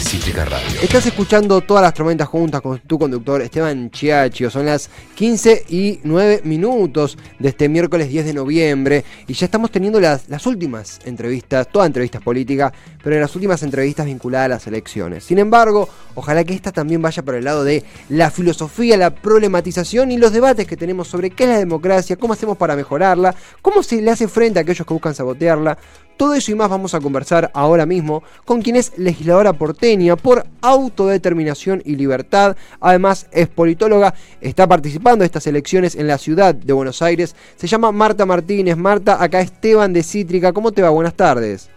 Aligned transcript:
Cítrica 0.00 0.44
Radio. 0.44 0.80
Estás 0.80 1.06
escuchando 1.06 1.60
todas 1.60 1.82
las 1.82 1.92
tormentas 1.92 2.28
juntas 2.28 2.60
con 2.60 2.78
tu 2.80 2.98
conductor 2.98 3.42
Esteban 3.42 3.90
Chiachio. 3.90 4.50
Son 4.50 4.64
las 4.64 4.88
15 5.16 5.64
y 5.68 6.00
9 6.04 6.42
minutos 6.44 7.18
de 7.38 7.48
este 7.48 7.68
miércoles 7.68 8.08
10 8.08 8.26
de 8.26 8.34
noviembre. 8.34 9.04
Y 9.26 9.32
ya 9.32 9.46
estamos 9.46 9.70
teniendo 9.70 10.00
las, 10.00 10.28
las 10.28 10.46
últimas 10.46 11.00
entrevistas, 11.04 11.68
todas 11.70 11.86
entrevistas 11.86 12.22
políticas, 12.22 12.72
pero 13.02 13.18
las 13.18 13.34
últimas 13.34 13.62
entrevistas 13.62 14.06
vinculadas 14.06 14.46
a 14.46 14.48
las 14.48 14.66
elecciones. 14.66 15.24
Sin 15.24 15.38
embargo, 15.38 15.88
ojalá 16.14 16.44
que 16.44 16.54
esta 16.54 16.70
también 16.70 17.02
vaya 17.02 17.22
por 17.22 17.34
el 17.34 17.44
lado 17.44 17.64
de 17.64 17.84
la 18.08 18.30
filosofía, 18.30 18.96
la 18.96 19.14
problematización 19.14 20.12
y 20.12 20.16
los 20.16 20.32
debates 20.32 20.66
que 20.66 20.76
tenemos 20.76 21.08
sobre 21.08 21.30
qué 21.30 21.44
es 21.44 21.50
la 21.50 21.58
democracia, 21.58 22.16
cómo 22.16 22.34
hacemos 22.34 22.56
para 22.56 22.76
mejorarla, 22.76 23.34
cómo 23.62 23.82
se 23.82 24.00
le 24.00 24.10
hace 24.10 24.28
frente 24.28 24.58
a 24.58 24.62
aquellos 24.62 24.86
que 24.86 24.94
buscan 24.94 25.14
sabotearla. 25.14 25.76
Todo 26.18 26.34
eso 26.34 26.50
y 26.50 26.56
más 26.56 26.68
vamos 26.68 26.94
a 26.94 27.00
conversar 27.00 27.52
ahora 27.54 27.86
mismo 27.86 28.24
con 28.44 28.60
quien 28.60 28.74
es 28.74 28.92
legisladora 28.98 29.52
porteña 29.52 30.16
por 30.16 30.44
autodeterminación 30.60 31.80
y 31.84 31.94
libertad. 31.94 32.56
Además 32.80 33.28
es 33.30 33.46
politóloga, 33.46 34.14
está 34.40 34.66
participando 34.66 35.22
de 35.22 35.26
estas 35.26 35.46
elecciones 35.46 35.94
en 35.94 36.08
la 36.08 36.18
ciudad 36.18 36.56
de 36.56 36.72
Buenos 36.72 37.02
Aires. 37.02 37.36
Se 37.54 37.68
llama 37.68 37.92
Marta 37.92 38.26
Martínez. 38.26 38.76
Marta, 38.76 39.22
acá 39.22 39.40
Esteban 39.40 39.92
de 39.92 40.02
Cítrica. 40.02 40.52
¿Cómo 40.52 40.72
te 40.72 40.82
va? 40.82 40.90
Buenas 40.90 41.14
tardes. 41.14 41.70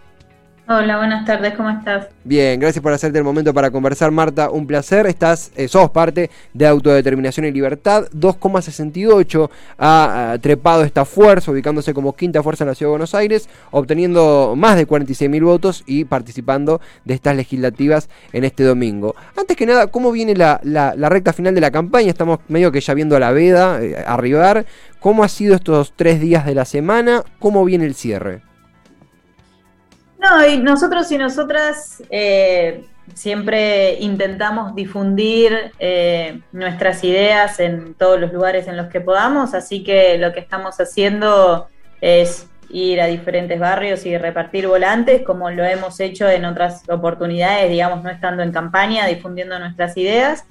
Hola, 0.73 0.95
buenas 0.95 1.25
tardes, 1.25 1.53
¿cómo 1.55 1.69
estás? 1.69 2.07
Bien, 2.23 2.57
gracias 2.57 2.81
por 2.81 2.93
hacerte 2.93 3.17
el 3.17 3.25
momento 3.25 3.53
para 3.53 3.71
conversar, 3.71 4.09
Marta. 4.09 4.49
Un 4.49 4.65
placer. 4.65 5.05
Estás, 5.05 5.51
eh, 5.57 5.67
sos 5.67 5.91
parte 5.91 6.29
de 6.53 6.65
Autodeterminación 6.65 7.45
y 7.45 7.51
Libertad. 7.51 8.05
2,68 8.13 9.49
ha, 9.77 10.37
trepado 10.39 10.85
esta 10.85 11.03
fuerza, 11.03 11.51
ubicándose 11.51 11.93
como 11.93 12.15
quinta 12.15 12.41
fuerza 12.41 12.63
en 12.63 12.69
la 12.69 12.75
Ciudad 12.75 12.87
de 12.87 12.91
Buenos 12.91 13.13
Aires, 13.15 13.49
obteniendo 13.71 14.53
más 14.55 14.77
de 14.77 14.85
46 14.85 15.29
mil 15.29 15.43
votos 15.43 15.83
y 15.87 16.05
participando 16.05 16.79
de 17.03 17.15
estas 17.15 17.35
legislativas 17.35 18.07
en 18.31 18.45
este 18.45 18.63
domingo. 18.63 19.13
Antes 19.37 19.57
que 19.57 19.65
nada, 19.65 19.87
¿cómo 19.87 20.13
viene 20.13 20.37
la, 20.37 20.61
recta 21.09 21.33
final 21.33 21.53
de 21.53 21.59
la 21.59 21.71
campaña? 21.71 22.07
Estamos 22.07 22.39
medio 22.47 22.71
que 22.71 22.79
ya 22.79 22.93
viendo 22.93 23.19
la 23.19 23.31
veda 23.31 23.83
eh, 23.83 24.01
arribar. 24.07 24.65
¿Cómo 25.01 25.25
ha 25.25 25.27
sido 25.27 25.53
estos 25.53 25.91
tres 25.97 26.21
días 26.21 26.45
de 26.45 26.55
la 26.55 26.63
semana? 26.63 27.25
¿Cómo 27.39 27.65
viene 27.65 27.83
el 27.83 27.93
cierre? 27.93 28.50
No, 30.21 30.47
y 30.47 30.59
nosotros 30.59 31.11
y 31.11 31.17
nosotras 31.17 32.03
eh, 32.11 32.85
siempre 33.15 33.97
intentamos 33.99 34.75
difundir 34.75 35.71
eh, 35.79 36.41
nuestras 36.51 37.03
ideas 37.03 37.59
en 37.59 37.95
todos 37.95 38.19
los 38.19 38.31
lugares 38.31 38.67
en 38.67 38.77
los 38.77 38.87
que 38.87 39.01
podamos, 39.01 39.55
así 39.55 39.83
que 39.83 40.19
lo 40.19 40.31
que 40.31 40.39
estamos 40.39 40.79
haciendo 40.79 41.67
es 42.01 42.47
ir 42.69 43.01
a 43.01 43.07
diferentes 43.07 43.59
barrios 43.59 44.05
y 44.05 44.15
repartir 44.15 44.67
volantes, 44.67 45.23
como 45.23 45.49
lo 45.49 45.65
hemos 45.65 45.99
hecho 45.99 46.29
en 46.29 46.45
otras 46.45 46.87
oportunidades, 46.87 47.71
digamos, 47.71 48.03
no 48.03 48.11
estando 48.11 48.43
en 48.43 48.51
campaña, 48.51 49.07
difundiendo 49.07 49.57
nuestras 49.57 49.97
ideas, 49.97 50.45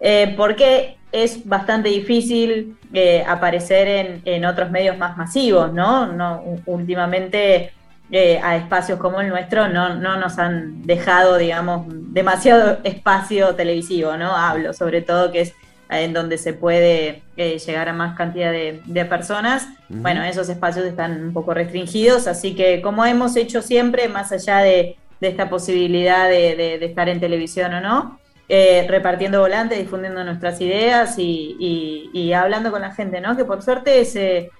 eh, 0.00 0.34
porque 0.34 0.96
es 1.12 1.46
bastante 1.46 1.90
difícil 1.90 2.78
aparecer 3.26 3.86
en, 3.86 4.22
en, 4.24 4.44
otros 4.46 4.70
medios 4.70 4.96
más 4.96 5.16
masivos, 5.16 5.72
¿no? 5.72 6.06
no 6.06 6.42
últimamente 6.66 7.72
eh, 8.12 8.40
a 8.42 8.56
espacios 8.56 8.98
como 8.98 9.20
el 9.20 9.28
nuestro 9.28 9.68
no, 9.68 9.94
no 9.94 10.16
nos 10.16 10.38
han 10.38 10.84
dejado, 10.84 11.36
digamos, 11.36 11.86
demasiado 11.88 12.78
espacio 12.82 13.54
televisivo, 13.54 14.16
¿no? 14.16 14.36
Hablo, 14.36 14.72
sobre 14.72 15.02
todo 15.02 15.30
que 15.30 15.42
es 15.42 15.54
en 15.90 16.12
donde 16.12 16.38
se 16.38 16.52
puede 16.52 17.22
eh, 17.36 17.58
llegar 17.58 17.88
a 17.88 17.92
más 17.92 18.16
cantidad 18.16 18.52
de, 18.52 19.04
personas. 19.06 19.68
Bueno, 19.88 20.22
esos 20.22 20.48
espacios 20.48 20.86
están 20.86 21.24
un 21.24 21.32
poco 21.32 21.52
restringidos, 21.52 22.26
así 22.28 22.54
que 22.54 22.80
como 22.80 23.04
hemos 23.04 23.36
hecho 23.36 23.60
siempre, 23.60 24.08
más 24.08 24.30
allá 24.30 24.58
de, 24.58 24.96
esta 25.20 25.50
posibilidad 25.50 26.28
de, 26.28 26.84
estar 26.84 27.08
en 27.08 27.20
televisión 27.20 27.74
o 27.74 27.80
no, 27.80 28.20
eh, 28.48 28.86
repartiendo 28.88 29.40
volantes, 29.40 29.78
difundiendo 29.78 30.24
nuestras 30.24 30.60
ideas 30.60 31.18
y, 31.18 32.08
y, 32.12 32.32
hablando 32.32 32.70
con 32.70 32.82
la 32.82 32.92
gente, 32.92 33.20
¿no? 33.20 33.36
Que 33.36 33.44
por 33.44 33.62
suerte 33.62 34.04
se 34.04 34.50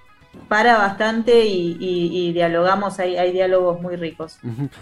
para 0.48 0.78
bastante 0.78 1.44
y, 1.44 2.32
dialogamos, 2.32 2.98
hay, 3.00 3.16
hay, 3.16 3.32
diálogos 3.32 3.80
muy 3.80 3.96
ricos. 3.96 4.38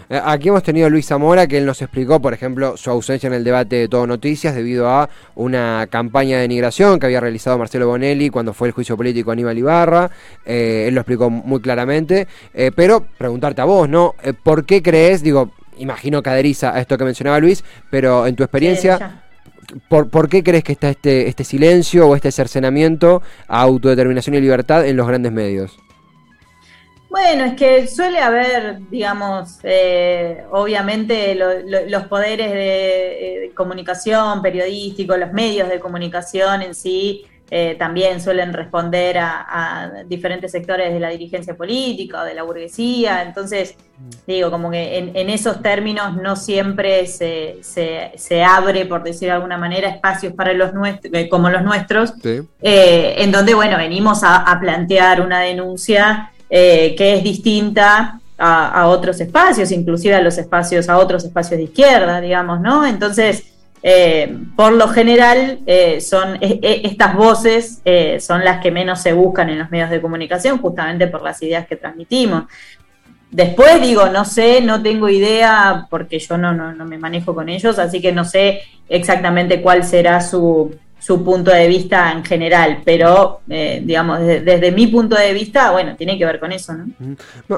Eh, 0.09 0.21
aquí 0.23 0.49
hemos 0.49 0.63
tenido 0.63 0.87
a 0.87 0.89
Luis 0.89 1.07
Zamora, 1.07 1.47
que 1.47 1.57
él 1.57 1.65
nos 1.65 1.81
explicó, 1.81 2.19
por 2.19 2.33
ejemplo, 2.33 2.77
su 2.77 2.89
ausencia 2.91 3.27
en 3.27 3.33
el 3.33 3.43
debate 3.43 3.75
de 3.75 3.87
Todo 3.87 4.05
Noticias 4.05 4.55
debido 4.55 4.87
a 4.87 5.09
una 5.35 5.87
campaña 5.89 6.35
de 6.35 6.43
denigración 6.43 6.99
que 6.99 7.07
había 7.07 7.19
realizado 7.19 7.57
Marcelo 7.57 7.87
Bonelli 7.87 8.29
cuando 8.29 8.53
fue 8.53 8.67
el 8.67 8.73
juicio 8.73 8.95
político 8.95 9.31
a 9.31 9.33
Aníbal 9.33 9.57
Ibarra. 9.57 10.11
Eh, 10.45 10.85
él 10.87 10.95
lo 10.95 11.01
explicó 11.01 11.29
muy 11.29 11.61
claramente. 11.61 12.27
Eh, 12.53 12.71
pero 12.75 13.05
preguntarte 13.17 13.61
a 13.61 13.65
vos, 13.65 13.89
¿no? 13.89 14.15
¿Por 14.43 14.65
qué 14.65 14.83
crees, 14.83 15.23
digo, 15.23 15.51
imagino 15.77 16.21
que 16.21 16.29
adheriza 16.29 16.75
a 16.75 16.79
esto 16.79 16.97
que 16.97 17.05
mencionaba 17.05 17.39
Luis, 17.39 17.63
pero 17.89 18.27
en 18.27 18.35
tu 18.35 18.43
experiencia... 18.43 19.23
¿Por, 19.87 20.29
qué 20.29 20.43
crees 20.43 20.63
que 20.63 20.73
está 20.73 20.89
este, 20.89 21.27
este 21.27 21.43
silencio 21.43 22.07
o 22.07 22.15
este 22.15 22.31
cercenamiento 22.31 23.21
a 23.47 23.61
autodeterminación 23.61 24.35
y 24.35 24.41
libertad 24.41 24.85
en 24.85 24.97
los 24.97 25.07
grandes 25.07 25.31
medios? 25.31 25.77
Bueno, 27.09 27.45
es 27.45 27.53
que 27.55 27.87
suele 27.87 28.19
haber, 28.19 28.87
digamos, 28.89 29.59
eh, 29.63 30.43
obviamente 30.51 31.35
los 31.35 32.03
poderes 32.03 32.51
de, 32.51 33.39
de, 33.41 33.51
comunicación, 33.55 34.43
periodístico, 34.43 35.17
los 35.17 35.33
medios 35.33 35.69
de 35.69 35.79
comunicación 35.79 36.61
en 36.61 36.75
sí, 36.75 37.25
eh, 37.51 37.75
también 37.79 38.21
suelen 38.21 38.53
responder 38.53 39.17
a, 39.17 39.91
diferentes 40.07 40.51
sectores 40.51 40.93
de 40.93 40.99
la 40.99 41.09
dirigencia 41.09 41.55
política 41.55 42.21
o 42.21 42.25
de 42.25 42.35
la 42.35 42.43
burguesía. 42.43 43.23
Entonces, 43.23 43.75
digo, 44.27 44.51
como 44.51 44.69
que 44.69 44.97
en, 44.97 45.29
esos 45.29 45.61
términos 45.61 46.15
no 46.15 46.35
siempre 46.35 47.07
se, 47.07 47.57
se, 47.61 48.43
abre, 48.43 48.85
por 48.85 49.03
decir 49.03 49.29
de 49.29 49.33
alguna 49.33 49.57
manera, 49.57 49.89
espacios 49.89 50.33
para 50.33 50.53
los 50.53 50.73
nuestros, 50.73 51.11
eh, 51.13 51.27
como 51.27 51.49
los 51.49 51.63
nuestros, 51.63 52.13
eh, 52.23 53.15
en 53.17 53.31
donde, 53.31 53.55
bueno, 53.55 53.77
venimos 53.77 54.21
a, 54.23 54.57
plantear 54.59 55.21
una 55.21 55.39
denuncia 55.39 56.31
que 56.49 57.15
es 57.15 57.23
distinta 57.23 58.19
a, 58.37 58.81
a 58.81 58.87
otros 58.87 59.19
espacios, 59.21 59.71
inclusive 59.71 60.15
a 60.15 60.21
los 60.21 60.37
espacios, 60.37 60.89
a 60.89 60.97
otros 60.97 61.23
espacios 61.23 61.57
de 61.57 61.63
izquierda, 61.63 62.21
digamos, 62.21 62.59
¿no? 62.59 62.85
Entonces, 62.85 63.58
eh, 63.81 64.37
por 64.55 64.73
lo 64.73 64.89
general 64.89 65.59
eh, 65.65 66.01
son 66.01 66.35
e, 66.41 66.59
e, 66.61 66.81
estas 66.83 67.15
voces 67.15 67.81
eh, 67.85 68.19
son 68.19 68.43
las 68.43 68.59
que 68.61 68.71
menos 68.71 69.01
se 69.01 69.13
buscan 69.13 69.49
en 69.49 69.59
los 69.59 69.71
medios 69.71 69.89
de 69.89 70.01
comunicación 70.01 70.57
justamente 70.57 71.07
por 71.07 71.21
las 71.21 71.41
ideas 71.41 71.65
que 71.65 71.77
transmitimos. 71.77 72.43
Después 73.31 73.79
digo, 73.81 74.07
no 74.07 74.25
sé, 74.25 74.59
no 74.61 74.81
tengo 74.81 75.07
idea 75.07 75.87
porque 75.89 76.19
yo 76.19 76.37
no, 76.37 76.51
no, 76.51 76.73
no 76.73 76.85
me 76.85 76.97
manejo 76.97 77.35
con 77.35 77.47
ellos, 77.47 77.77
así 77.77 78.01
que 78.01 78.11
no 78.11 78.25
sé 78.25 78.61
exactamente 78.89 79.61
cuál 79.61 79.83
será 79.83 80.19
su, 80.19 80.75
su 80.99 81.23
punto 81.23 81.51
de 81.51 81.67
vista 81.67 82.11
en 82.11 82.23
general, 82.23 82.81
pero 82.83 83.41
eh, 83.49 83.81
digamos, 83.83 84.19
desde, 84.19 84.71
mi 84.71 84.87
punto 84.87 85.15
de 85.15 85.33
vista, 85.33 85.71
bueno, 85.71 85.95
tiene 85.95 86.17
que 86.17 86.25
ver 86.25 86.39
con 86.39 86.51
eso, 86.51 86.73
¿no? 86.73 86.87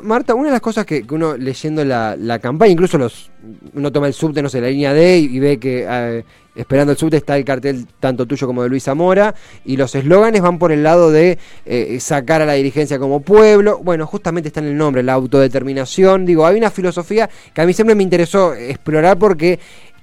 Marta, 0.04 0.36
una 0.36 0.48
de 0.48 0.54
las 0.54 0.62
cosas 0.62 0.86
que, 0.86 1.04
uno 1.10 1.36
leyendo 1.36 1.84
la, 1.84 2.40
campaña, 2.40 2.72
incluso 2.72 2.98
los 2.98 3.32
uno 3.74 3.92
toma 3.92 4.08
el 4.08 4.14
subte, 4.14 4.42
no 4.42 4.50
sé, 4.50 4.62
la 4.62 4.70
línea 4.70 4.94
D 4.94 5.18
y, 5.18 5.40
ve 5.40 5.58
que 5.58 5.86
eh, 5.90 6.24
esperando 6.56 6.92
el 6.92 6.98
subte 6.98 7.18
está 7.18 7.36
el 7.36 7.44
cartel 7.44 7.88
tanto 8.00 8.28
tuyo 8.28 8.46
como 8.46 8.62
de 8.62 8.70
Luis 8.70 8.84
Zamora, 8.84 9.34
y 9.66 9.78
los 9.78 9.96
eslóganes 9.96 10.42
van 10.42 10.60
por 10.60 10.72
el 10.72 10.84
lado 10.84 11.12
de 11.12 11.40
eh, 11.66 12.00
sacar 12.00 12.42
a 12.42 12.46
la 12.46 12.54
dirigencia 12.54 13.00
como 13.00 13.22
pueblo, 13.22 13.80
bueno, 13.84 14.06
justamente 14.06 14.50
está 14.50 14.60
en 14.60 14.68
el 14.68 14.78
nombre, 14.78 15.02
la 15.02 15.14
autodeterminación, 15.14 16.26
digo, 16.26 16.46
hay 16.46 16.58
una 16.58 16.70
filosofía 16.70 17.30
que 17.54 17.62
a 17.62 17.66
mí 17.66 17.74
siempre 17.74 17.96
me 17.96 18.04
interesó 18.04 18.54
explorar 18.54 19.18
porque 19.18 19.60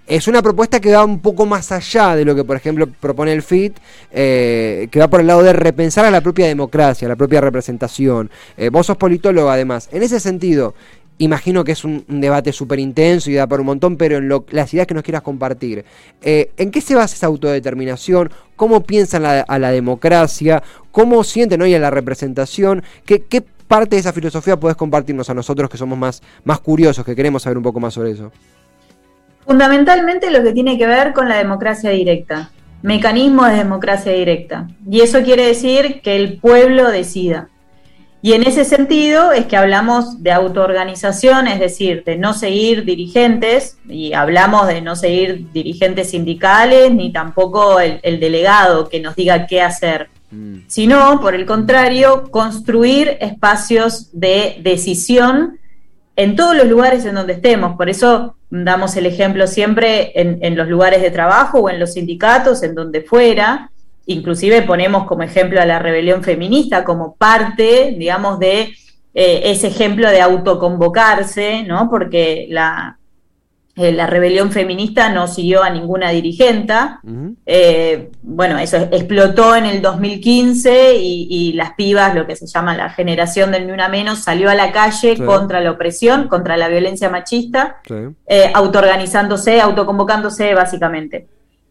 es 0.09 0.27
una 0.27 0.43
propuesta 0.43 0.81
que 0.81 0.93
va 0.93 1.05
un 1.05 1.21
poco 1.21 1.45
más 1.45 1.71
allá 1.71 2.17
de 2.17 2.25
lo 2.25 2.35
que, 2.35 2.43
por 2.43 2.57
ejemplo, 2.57 2.87
propone 2.87 3.33
el 3.33 3.43
FIT, 3.43 3.77
eh, 4.11 4.89
que 4.91 4.99
va 4.99 5.09
por 5.09 5.21
el 5.21 5.27
lado 5.27 5.43
de 5.43 5.53
repensar 5.53 6.07
a 6.07 6.11
la 6.11 6.23
propia 6.23 6.47
democracia, 6.47 7.07
a 7.07 7.11
la 7.11 7.17
propia 7.17 7.43
representación. 7.43 8.31
Eh, 8.57 8.71
vos 8.71 8.87
sos 8.87 8.97
politólogo, 8.97 9.51
además. 9.51 9.89
En 9.93 10.03
ese 10.03 10.19
sentido, 10.19 10.75
imagino 11.19 11.63
que 11.63 11.73
es 11.73 11.85
un, 11.85 12.05
debate 12.09 12.53
súper 12.55 12.79
intenso 12.79 13.31
y 13.31 13.35
da 13.35 13.47
por 13.47 13.61
un 13.61 13.67
montón, 13.67 13.99
pero 13.99 14.17
en 14.17 14.31
las 14.51 14.73
ideas 14.73 14.87
que 14.87 14.95
nos 14.95 15.03
quieras 15.03 15.21
compartir, 15.21 15.85
eh, 16.23 16.53
¿en 16.57 16.71
qué 16.71 16.81
se 16.81 16.95
basa 16.95 17.15
esa 17.15 17.27
autodeterminación? 17.27 18.31
¿Cómo 18.57 18.85
piensan 18.85 19.25
a 19.27 19.59
la 19.59 19.71
democracia? 19.71 20.63
¿Cómo 20.91 21.23
sienten 21.23 21.61
hoy 21.61 21.75
a 21.75 21.79
la 21.79 21.91
representación? 21.91 22.83
¿Qué, 23.05 23.23
¿Qué, 23.23 23.45
parte 23.69 23.97
de 23.97 24.01
esa 24.01 24.15
filosofía 24.15 24.59
podés 24.59 24.77
compartirnos 24.77 25.29
a 25.29 25.35
nosotros 25.35 25.69
que 25.69 25.77
somos 25.77 25.99
más, 25.99 26.23
más 26.45 26.59
curiosos, 26.61 27.05
que 27.05 27.15
queremos 27.15 27.43
saber 27.43 27.59
un 27.59 27.63
poco 27.63 27.79
más 27.79 27.93
sobre 27.93 28.13
eso? 28.13 28.33
Fundamentalmente 29.49 30.31
lo 30.31 30.43
que 30.43 30.53
tiene 30.53 30.77
que 30.77 30.87
ver 30.87 31.15
con 31.15 31.27
la 31.27 31.39
democracia 31.39 31.89
directa, 31.89 32.51
mecanismo 32.83 33.47
de 33.47 33.57
democracia 33.57 34.13
directa. 34.13 34.69
Y 34.87 35.01
eso 35.01 35.23
quiere 35.23 35.47
decir 35.47 36.03
que 36.03 36.17
el 36.17 36.37
pueblo 36.37 36.91
decida. 36.91 37.49
Y 38.21 38.35
en 38.35 38.43
ese 38.43 38.67
sentido 38.67 39.33
es 39.33 39.47
que 39.47 39.57
hablamos 39.57 40.23
de 40.23 40.33
autoorganización, 40.33 41.47
es 41.47 41.61
decir, 41.61 42.05
de 42.05 42.19
no 42.19 42.35
seguir 42.35 42.85
dirigentes, 42.85 43.79
y 43.89 44.13
hablamos 44.13 44.67
de 44.67 44.83
no 44.83 44.95
seguir 44.95 45.51
dirigentes 45.51 46.11
sindicales, 46.11 46.93
ni 46.93 47.11
tampoco 47.11 47.81
el, 47.81 48.21
delegado 48.21 48.91
que 48.91 49.01
nos 49.01 49.17
diga 49.17 49.47
qué 49.47 49.63
hacer, 49.63 50.11
mm. 50.31 50.59
sino, 50.67 51.23
por 51.23 51.35
el 51.35 51.47
contrario, 51.47 52.31
construir 52.31 53.17
espacios 53.23 54.11
de 54.13 54.59
decisión 54.61 55.59
en 56.17 56.37
todos 56.37 56.55
los 56.55 56.67
lugares 56.67 57.07
en 57.07 57.15
donde 57.15 57.33
estemos. 57.33 57.79
Por 57.79 57.89
eso 57.89 58.35
damos 58.51 58.97
el 58.97 59.07
ejemplo 59.07 59.47
siempre 59.47 60.13
en, 60.15 60.57
los 60.57 60.69
lugares 60.69 61.03
de 61.03 61.11
trabajo 61.11 61.61
o 61.61 61.71
en 61.71 61.79
los 61.79 61.95
sindicatos, 61.95 62.63
en 62.63 62.75
donde 62.75 63.03
fuera. 63.03 63.71
Inclusive 64.07 64.63
ponemos 64.63 65.05
como 65.05 65.23
ejemplo 65.23 65.61
a 65.61 65.67
la 65.67 65.79
rebelión 65.79 66.23
feminista 66.23 66.85
como 66.85 67.15
parte, 67.15 67.95
digamos, 67.99 68.39
de 68.39 68.73
eh, 69.15 69.41
ese 69.45 69.69
ejemplo 69.69 70.09
de 70.09 70.21
autoconvocarse, 70.21 71.63
¿no? 71.65 71.91
Porque 71.91 72.47
la, 72.49 72.99
eh, 73.81 73.93
la 73.93 74.09
rebelión 74.09 74.51
feminista 74.51 75.09
no 75.09 75.29
siguió 75.29 75.63
a 75.63 75.71
ninguna 75.71 76.11
dirigenta. 76.11 77.01
Eh, 77.47 78.11
bueno, 78.23 78.59
eso 78.59 78.77
explotó 78.77 79.55
en 79.55 79.67
el 79.67 79.81
2015 79.81 80.97
y, 80.97 81.53
las 81.53 81.75
pibas, 81.75 82.13
lo 82.13 82.27
que 82.27 82.35
se 82.35 82.49
llama 82.49 82.77
la 82.77 82.91
generación 82.91 83.53
del 83.53 83.69
Ni 83.69 83.73
Una 83.73 83.89
Menos, 83.89 84.19
salió 84.19 84.51
a 84.51 84.57
la 84.57 84.73
calle 84.73 85.17
contra 85.25 85.61
la 85.61 85.71
opresión, 85.71 86.27
contra 86.27 86.57
la 86.57 86.67
violencia 86.67 87.09
machista, 87.09 87.77
eh, 88.27 88.51
autoorganizándose, 88.53 89.61
autoconvocándose 89.61 90.55
básicamente. 90.55 91.29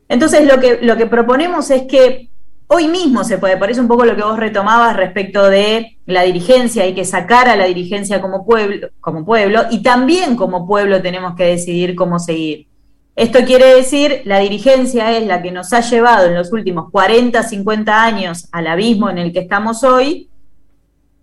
Entonces 0.08 0.48
lo 0.48 0.62
que, 0.62 0.80
lo 0.82 0.96
que 0.96 1.08
proponemos 1.08 1.70
es 1.72 1.84
que 1.84 2.30
Hoy 2.70 2.90
mismo 2.90 3.24
se 3.24 3.38
puede, 3.38 3.56
por 3.56 3.72
eso 3.72 3.80
un 3.80 3.88
poco 3.88 4.04
lo 4.04 4.16
que 4.16 4.24
vos 4.24 4.38
retomabas 4.38 4.98
respecto 4.98 5.50
de 5.50 5.98
la 6.06 6.24
dirigencia, 6.24 6.84
hay 6.84 6.94
que 6.94 7.06
sacar 7.06 7.48
a 7.48 7.56
la 7.56 7.64
dirigencia 7.66 8.22
como 8.22 8.46
pueblo, 8.46 8.90
como 9.00 9.24
pueblo 9.24 9.64
y 9.72 9.82
también 9.82 10.36
como 10.36 10.68
pueblo 10.68 11.02
tenemos 11.02 11.36
que 11.36 11.46
decidir 11.46 11.96
cómo 11.96 12.20
seguir. 12.20 12.68
Esto 13.16 13.40
quiere 13.46 13.74
decir, 13.74 14.22
la 14.26 14.40
dirigencia 14.40 15.18
es 15.18 15.26
la 15.26 15.42
que 15.42 15.52
nos 15.52 15.72
ha 15.72 15.80
llevado 15.80 16.28
en 16.28 16.36
los 16.36 16.52
últimos 16.52 16.92
40, 16.92 17.42
50 17.42 18.04
años 18.04 18.48
al 18.52 18.68
abismo 18.68 19.10
en 19.10 19.18
el 19.18 19.32
que 19.32 19.40
estamos 19.40 19.84
hoy, 19.84 20.30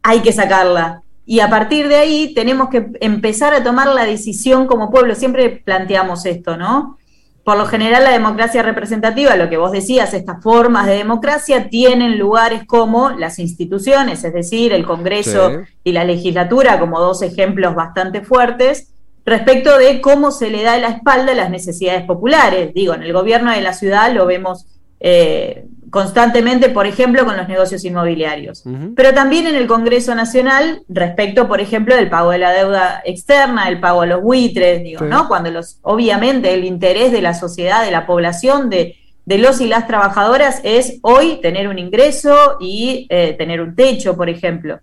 hay 0.02 0.20
que 0.20 0.32
sacarla. 0.32 1.02
Y 1.26 1.40
a 1.40 1.48
partir 1.48 1.88
de 1.88 1.96
ahí 1.96 2.34
tenemos 2.34 2.68
que 2.68 2.88
empezar 3.00 3.54
a 3.54 3.62
tomar 3.62 3.88
la 3.88 4.04
decisión 4.04 4.66
como 4.66 4.90
pueblo. 4.90 5.14
Siempre 5.14 5.50
planteamos 5.50 6.26
esto, 6.26 6.56
¿no? 6.56 6.98
Por 7.44 7.58
lo 7.58 7.66
general 7.66 8.04
la 8.04 8.10
democracia 8.10 8.62
representativa, 8.62 9.36
lo 9.36 9.50
que 9.50 9.58
vos 9.58 9.70
decías, 9.70 10.14
estas 10.14 10.42
formas 10.42 10.86
de 10.86 10.96
democracia 10.96 11.68
tienen 11.68 12.18
lugares 12.18 12.64
como 12.66 13.10
las 13.10 13.38
instituciones, 13.38 14.24
es 14.24 14.32
decir, 14.32 14.72
el 14.72 14.86
Congreso 14.86 15.62
y 15.84 15.92
la 15.92 16.04
legislatura 16.04 16.80
como 16.80 17.00
dos 17.00 17.20
ejemplos 17.20 17.74
bastante 17.74 18.22
fuertes, 18.22 18.94
respecto 19.26 19.76
de 19.78 20.00
cómo 20.00 20.30
se 20.30 20.50
le 20.50 20.62
da 20.62 20.78
la 20.78 20.88
espalda 20.88 21.32
a 21.32 21.34
las 21.34 21.50
necesidades 21.50 22.04
populares. 22.04 22.72
Digo, 22.72 22.94
en 22.94 23.02
el 23.02 23.12
gobierno 23.12 23.52
de 23.52 23.60
la 23.60 23.74
ciudad 23.74 24.12
lo 24.12 24.24
vemos 24.24 24.66
eh, 25.00 25.66
constantemente, 25.94 26.70
por 26.70 26.88
ejemplo, 26.88 27.24
con 27.24 27.36
los 27.36 27.46
negocios 27.46 27.84
inmobiliarios. 27.84 28.64
Pero 28.96 29.14
también 29.14 29.46
en 29.46 29.54
el 29.54 29.68
Congreso 29.68 30.12
Nacional, 30.16 30.82
respecto, 30.88 31.46
por 31.46 31.60
ejemplo, 31.60 31.94
del 31.94 32.10
pago 32.10 32.32
de 32.32 32.38
la 32.38 32.50
deuda 32.50 33.00
externa, 33.04 33.68
el 33.68 33.78
pago 33.78 34.02
a 34.02 34.06
los 34.06 34.20
buitres, 34.20 34.82
digo, 34.82 35.04
¿no? 35.04 35.28
Cuando 35.28 35.52
los, 35.52 35.78
obviamente, 35.82 36.52
el 36.52 36.64
interés 36.64 37.12
de 37.12 37.22
la 37.22 37.32
sociedad, 37.32 37.84
de 37.84 37.92
la 37.92 38.06
población, 38.06 38.70
de, 38.70 38.96
los 39.24 39.60
y 39.60 39.68
las 39.68 39.86
trabajadoras 39.86 40.60
es 40.64 40.98
hoy 41.02 41.38
tener 41.40 41.68
un 41.68 41.78
ingreso 41.78 42.56
y 42.58 43.06
eh, 43.08 43.36
tener 43.38 43.60
un 43.60 43.76
techo, 43.76 44.16
por 44.16 44.28
ejemplo. 44.28 44.80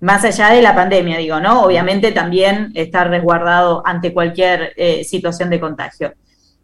Más 0.00 0.26
allá 0.26 0.50
de 0.50 0.60
la 0.60 0.74
pandemia, 0.74 1.16
digo, 1.16 1.40
¿no? 1.40 1.62
Obviamente 1.62 2.12
también 2.12 2.70
estar 2.74 3.08
resguardado 3.08 3.82
ante 3.86 4.12
cualquier 4.12 4.74
eh, 4.76 5.04
situación 5.04 5.48
de 5.48 5.58
contagio. 5.58 6.12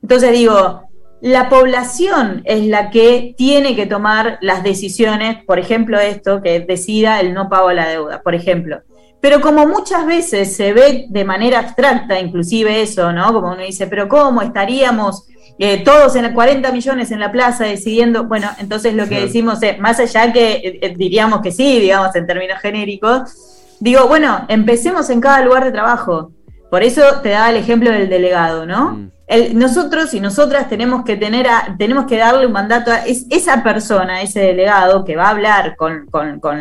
Entonces 0.02 0.32
digo, 0.32 0.82
la 1.20 1.48
población 1.48 2.42
es 2.44 2.66
la 2.66 2.90
que 2.90 3.34
tiene 3.36 3.74
que 3.74 3.86
tomar 3.86 4.38
las 4.42 4.62
decisiones, 4.62 5.42
por 5.44 5.58
ejemplo, 5.58 5.98
esto, 5.98 6.42
que 6.42 6.60
decida 6.60 7.20
el 7.20 7.32
no 7.32 7.48
pago 7.48 7.68
a 7.68 7.74
la 7.74 7.88
deuda, 7.88 8.22
por 8.22 8.34
ejemplo. 8.34 8.82
Pero 9.20 9.40
como 9.40 9.66
muchas 9.66 10.06
veces 10.06 10.54
se 10.54 10.72
ve 10.72 11.06
de 11.08 11.24
manera 11.24 11.60
abstracta, 11.60 12.20
inclusive 12.20 12.82
eso, 12.82 13.12
¿no? 13.12 13.32
Como 13.32 13.52
uno 13.52 13.62
dice, 13.62 13.86
pero 13.86 14.08
¿cómo 14.08 14.42
estaríamos 14.42 15.26
eh, 15.58 15.82
todos 15.82 16.14
en 16.16 16.32
40 16.32 16.70
millones 16.70 17.10
en 17.10 17.20
la 17.20 17.32
plaza 17.32 17.64
decidiendo? 17.64 18.24
Bueno, 18.24 18.50
entonces 18.58 18.94
lo 18.94 19.08
que 19.08 19.22
decimos 19.22 19.62
es, 19.62 19.78
más 19.78 19.98
allá 19.98 20.32
que 20.32 20.52
eh, 20.52 20.78
eh, 20.82 20.94
diríamos 20.96 21.40
que 21.40 21.50
sí, 21.50 21.80
digamos 21.80 22.14
en 22.14 22.26
términos 22.26 22.60
genéricos, 22.60 23.74
digo, 23.80 24.06
bueno, 24.06 24.44
empecemos 24.48 25.08
en 25.08 25.20
cada 25.20 25.42
lugar 25.42 25.64
de 25.64 25.72
trabajo. 25.72 26.32
Por 26.70 26.82
eso 26.82 27.02
te 27.22 27.30
daba 27.30 27.50
el 27.50 27.56
ejemplo 27.56 27.90
del 27.90 28.10
delegado, 28.10 28.66
¿no? 28.66 28.92
Mm 28.92 29.15
nosotros 29.54 30.14
y 30.14 30.20
nosotras 30.20 30.68
tenemos 30.68 31.04
que 31.04 31.16
tener 31.16 31.48
tenemos 31.78 32.06
que 32.06 32.16
darle 32.16 32.46
un 32.46 32.52
mandato 32.52 32.92
a 32.92 33.04
esa 33.06 33.62
persona, 33.64 34.22
ese 34.22 34.40
delegado 34.40 35.04
que 35.04 35.16
va 35.16 35.26
a 35.26 35.30
hablar 35.30 35.76
con, 35.76 36.08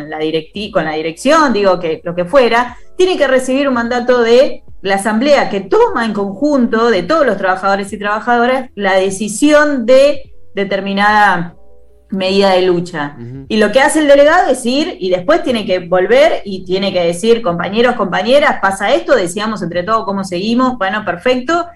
la 0.08 0.18
directi, 0.18 0.72
con 0.72 0.84
la 0.84 0.92
dirección, 0.92 1.52
digo 1.52 1.78
que 1.78 2.00
lo 2.04 2.14
que 2.14 2.24
fuera, 2.24 2.76
tiene 2.96 3.16
que 3.16 3.28
recibir 3.28 3.68
un 3.68 3.74
mandato 3.74 4.20
de 4.20 4.64
la 4.82 4.96
asamblea 4.96 5.48
que 5.48 5.60
toma 5.60 6.04
en 6.04 6.12
conjunto 6.12 6.90
de 6.90 7.04
todos 7.04 7.24
los 7.24 7.36
trabajadores 7.36 7.92
y 7.92 7.98
trabajadoras 7.98 8.70
la 8.74 8.94
decisión 8.94 9.86
de 9.86 10.32
determinada 10.54 11.56
medida 12.10 12.50
de 12.50 12.62
lucha. 12.62 13.16
Y 13.48 13.56
lo 13.56 13.72
que 13.72 13.80
hace 13.80 13.98
el 14.00 14.08
delegado 14.08 14.50
es 14.50 14.64
ir 14.64 14.96
y 15.00 15.10
después 15.10 15.42
tiene 15.42 15.66
que 15.66 15.80
volver 15.80 16.42
y 16.44 16.64
tiene 16.64 16.92
que 16.92 17.02
decir, 17.02 17.42
compañeros, 17.42 17.96
compañeras, 17.96 18.58
pasa 18.60 18.92
esto, 18.94 19.14
decíamos 19.14 19.62
entre 19.62 19.82
todos 19.82 20.04
cómo 20.04 20.24
seguimos, 20.24 20.78
bueno, 20.78 21.04
perfecto, 21.04 21.66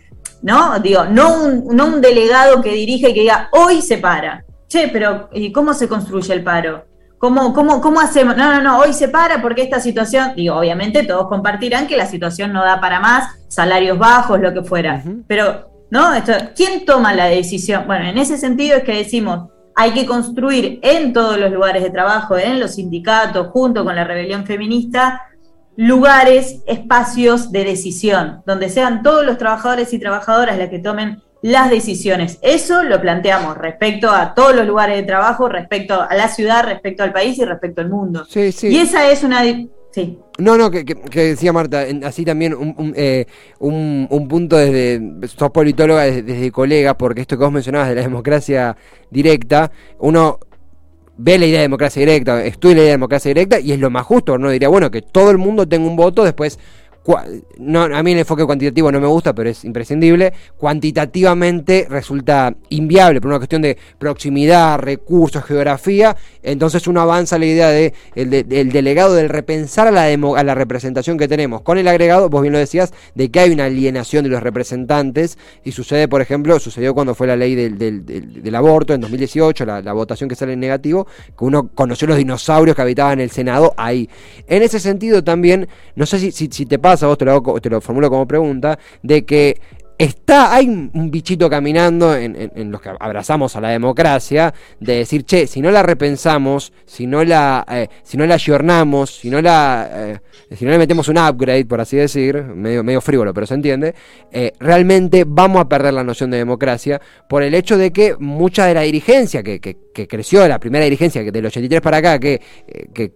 ¿no? 0.42 0.78
Digo, 0.81 1.04
no 1.04 1.42
un, 1.42 1.64
no 1.75 1.87
un 1.87 2.00
delegado 2.00 2.62
que 2.62 2.72
dirige 2.72 3.10
y 3.10 3.14
que 3.14 3.20
diga, 3.20 3.48
hoy 3.52 3.82
se 3.82 3.98
para. 3.98 4.44
Che, 4.69 4.88
pero 4.88 5.28
¿y 5.32 5.50
cómo 5.52 5.75
se 5.75 5.88
construye 5.88 6.32
el 6.32 6.44
paro? 6.44 6.84
¿Cómo, 7.19 7.52
cómo, 7.52 7.81
¿Cómo 7.82 8.00
hacemos? 8.00 8.37
No, 8.37 8.54
no, 8.54 8.62
no, 8.62 8.78
hoy 8.78 8.94
se 8.94 9.08
para 9.08 9.42
porque 9.42 9.62
esta 9.62 9.78
situación, 9.78 10.32
digo, 10.34 10.56
obviamente 10.56 11.02
todos 11.02 11.28
compartirán 11.28 11.87
que 11.87 11.96
la 11.96 12.06
situación 12.06 12.52
no 12.52 12.64
da 12.64 12.81
para 12.81 12.98
más, 12.98 13.37
salarios 13.48 13.98
bajos, 13.98 14.40
lo 14.40 14.54
que 14.54 14.62
fuera. 14.62 15.02
Pero, 15.26 15.70
¿no? 15.90 16.14
Esto, 16.14 16.32
¿Quién 16.56 16.87
toma 16.87 17.12
la 17.12 17.26
decisión? 17.26 17.87
Bueno, 17.87 18.06
en 18.06 18.16
ese 18.16 18.38
sentido 18.38 18.78
es 18.78 18.84
que 18.84 18.94
decimos, 18.94 19.50
hay 19.75 19.92
que 19.92 20.06
construir 20.06 20.78
en 20.82 21.12
todos 21.12 21.38
los 21.38 21.52
lugares 21.52 21.82
de 21.82 21.90
trabajo, 21.90 22.38
en 22.38 22.58
los 22.58 22.76
sindicatos, 22.76 23.48
junto 23.48 23.84
con 23.84 23.96
la 23.96 24.04
rebelión 24.04 24.46
feminista, 24.46 25.20
lugares, 25.81 26.61
espacios 26.67 27.53
de 27.53 27.65
decisión, 27.65 28.43
donde 28.44 28.69
sean 28.69 29.03
todos 29.03 29.25
los 29.25 29.38
trabajadores 29.38 29.94
y 29.94 29.99
trabajadoras 29.99 30.59
las 30.59 30.69
que 30.69 30.79
tomen 30.79 31.23
las 31.41 31.71
decisiones. 31.71 32.38
Eso 32.43 32.82
lo 32.82 33.00
planteamos 33.00 33.56
respecto 33.56 34.11
a 34.11 34.35
todos 34.35 34.55
los 34.55 34.67
lugares 34.67 34.97
de 34.97 35.05
trabajo, 35.05 35.49
respecto 35.49 35.99
a 35.99 36.15
la 36.15 36.29
ciudad, 36.29 36.65
respecto 36.67 37.03
al 37.03 37.15
país 37.15 37.38
y 37.38 37.47
respecto 37.47 37.81
al 37.81 37.88
mundo. 37.88 38.27
Sí, 38.29 38.53
sí. 38.53 38.69
Y 38.69 38.77
esa 38.77 39.11
es 39.11 39.25
una... 39.25 39.43
Sí. 39.91 40.19
No, 40.37 40.59
no, 40.59 40.71
que, 40.71 40.85
decía 40.85 41.50
Marta, 41.50 41.87
así 42.05 42.26
también 42.26 42.55
un, 42.55 42.93
eh, 42.94 43.25
punto 43.59 44.59
desde, 44.59 45.00
sos 45.28 45.50
politóloga 45.50 46.02
desde, 46.02 46.23
desde 46.23 46.52
colegas, 46.52 46.95
porque 46.97 47.23
esto 47.23 47.38
que 47.38 47.45
vos 47.45 47.52
mencionabas 47.52 47.88
de 47.88 47.95
la 47.95 48.02
democracia 48.02 48.76
directa, 49.11 49.73
uno 49.99 50.38
ve 51.23 51.39
la 51.39 51.47
idea 51.47 51.59
de 51.59 51.65
democracia 51.65 52.00
directa, 52.00 52.45
estudia 52.45 52.77
la 52.77 52.81
idea 52.81 52.87
de 52.87 52.93
democracia 52.93 53.29
directa 53.29 53.61
y 53.61 53.73
es 53.73 53.79
lo 53.79 53.91
más 53.91 54.07
justo. 54.07 54.39
No 54.39 54.50
diría, 54.50 54.69
bueno, 54.69 54.91
que 54.91 55.03
todo 55.03 55.31
el 55.31 55.39
mundo 55.39 55.69
tenga 55.69 55.87
un 55.87 55.97
voto, 55.97 56.25
después 56.25 56.59
no, 57.59 57.83
a 57.83 58.02
mí 58.02 58.12
el 58.12 58.19
enfoque 58.19 58.45
cuantitativo 58.45 58.92
no 58.92 59.00
me 59.00 59.07
gusta, 59.07 59.35
pero 59.35 59.49
es 59.49 59.64
imprescindible. 59.64 60.33
Cuantitativamente 60.57 61.87
resulta 61.88 62.54
inviable 62.69 63.21
por 63.21 63.28
una 63.30 63.38
cuestión 63.38 63.62
de 63.62 63.76
proximidad, 63.99 64.78
recursos, 64.78 65.42
geografía. 65.45 66.16
Entonces 66.42 66.87
uno 66.87 67.00
avanza 67.00 67.38
la 67.38 67.47
idea 67.47 67.69
de 67.69 67.95
el, 68.14 68.30
delegado 68.71 69.14
del 69.14 69.28
repensar 69.28 69.88
a 69.88 69.90
la, 69.90 70.04
a 70.04 70.45
la 70.45 70.54
representación 70.54 71.16
que 71.16 71.26
tenemos. 71.26 71.62
Con 71.62 71.78
el 71.78 71.88
agregado, 71.88 72.28
vos 72.28 72.42
bien 72.42 72.52
lo 72.52 72.59
decías, 72.59 72.92
de 73.14 73.30
que 73.30 73.40
hay 73.40 73.50
una 73.50 73.64
alienación 73.64 74.25
de 74.25 74.30
los 74.30 74.42
representantes. 74.42 75.38
Y 75.64 75.73
sucede, 75.73 76.07
por 76.07 76.21
ejemplo, 76.21 76.59
sucedió 76.61 76.95
cuando 76.95 77.14
fue 77.14 77.26
la 77.26 77.37
ley 77.37 77.54
del, 77.54 78.54
aborto 78.54 78.92
en 78.92 79.00
2018, 79.00 79.64
la, 79.64 79.92
votación 79.92 80.28
que 80.28 80.37
sale 80.37 80.52
en 80.52 80.61
negativo, 80.61 81.07
que 81.37 81.45
uno 81.45 81.69
conoció 81.75 82.07
los 82.07 82.16
dinosaurios 82.16 82.76
que 82.76 82.83
habitaban 82.83 83.21
el 83.21 83.30
Senado 83.30 83.75
ahí. 83.76 84.09
En 84.47 84.62
ese 84.62 84.78
sentido 84.78 85.25
también, 85.25 85.69
no 85.97 86.07
sé 86.07 86.19
si, 86.19 86.30
si 86.30 86.66
te 86.66 86.78
pasa 86.78 86.90
vos 87.07 87.19
te 87.19 87.25
lo, 87.25 87.42
te 87.61 87.71
lo 87.71 87.80
formulo 87.80 88.09
como 88.11 88.26
pregunta, 88.26 88.78
de 89.02 89.25
que 89.25 89.61
está, 90.00 90.54
hay 90.54 90.66
un 90.66 91.11
bichito 91.11 91.50
caminando 91.50 92.16
en, 92.16 92.71
los 92.71 92.80
que 92.80 92.88
abrazamos 92.99 93.54
a 93.57 93.61
la 93.61 93.69
democracia, 93.69 94.54
de 94.80 94.97
decir, 94.97 95.25
che, 95.25 95.47
si 95.47 95.61
no 95.61 95.71
la 95.71 95.83
repensamos, 95.83 96.73
si 96.87 97.07
no 97.07 97.23
la, 97.23 97.66
eh, 97.71 97.88
si 98.02 98.16
no 98.16 98.25
la 98.25 98.35
ayornamos, 98.35 99.11
si 99.11 99.28
no 99.28 99.42
la, 99.42 99.90
eh, 99.92 100.21
si 100.57 100.64
no 100.64 100.71
le 100.71 100.78
metemos 100.78 101.09
un 101.09 101.19
upgrade, 101.19 101.66
por 101.66 101.83
así 101.83 101.99
decir, 101.99 102.42
medio, 102.42 102.83
medio 102.83 103.02
frívolo, 103.02 103.35
pero 103.35 103.47
se 103.47 103.52
entiende, 103.52 103.95
eh, 104.33 104.52
realmente 104.59 105.25
vamos 105.26 105.61
a 105.61 105.69
perder 105.69 105.92
la 105.92 106.02
noción 106.02 106.30
de 106.30 106.38
democracia 106.38 106.99
por 107.28 107.42
el 107.42 107.54
hecho 107.54 107.76
de 107.76 107.92
que 107.92 108.16
mucha 108.19 108.64
de 108.64 108.73
la 108.73 108.80
dirigencia 108.80 109.42
que, 109.42 109.61
que 109.92 110.06
creció, 110.06 110.47
la 110.47 110.59
primera 110.59 110.85
dirigencia 110.85 111.23
del 111.23 111.47
83 111.47 111.80
para 111.80 111.99
acá, 111.99 112.18
que, 112.18 112.40
que 112.92 113.12